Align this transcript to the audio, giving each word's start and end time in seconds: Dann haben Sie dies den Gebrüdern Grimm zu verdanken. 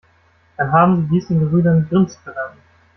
Dann 0.57 0.71
haben 0.71 0.95
Sie 0.97 1.07
dies 1.13 1.27
den 1.27 1.41
Gebrüdern 1.41 1.87
Grimm 1.87 2.09
zu 2.09 2.17
verdanken. 2.21 2.57